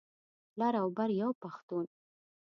[0.59, 1.85] لر او بر یو پښتون.